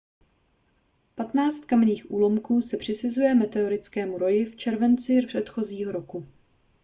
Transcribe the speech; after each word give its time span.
patnáct 1.15 1.65
kamenných 1.65 2.11
úlomků 2.11 2.61
se 2.61 2.77
přisuzuje 2.77 3.35
meteorickému 3.35 4.17
roji 4.17 4.51
z 4.51 4.55
července 4.55 5.13
předchozího 5.27 5.91
roku 5.91 6.27